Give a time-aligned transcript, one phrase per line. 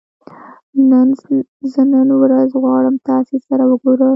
[1.71, 4.09] زه نن ورځ غواړم تاسې سره وګورم